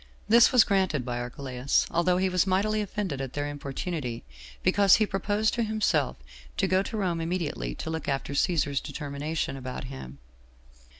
[0.27, 4.23] This was granted by Archelaus, although he was mightily offended at their importunity,
[4.63, 6.17] because he proposed to himself
[6.57, 10.17] to go to Rome immediately to look after Cæsar's determination about him.